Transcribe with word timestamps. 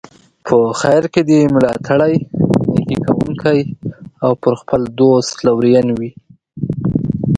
په 0.45 0.57
خیر 0.81 1.03
کې 1.13 1.21
دي 1.29 1.39
ملاتړی، 1.55 2.15
نیکي 2.73 2.97
کوونکی 3.05 3.59
او 4.23 4.31
پر 4.41 4.53
خپل 4.61 4.81
دوست 4.99 5.31
لورین 5.45 5.87
وي. 5.99 6.11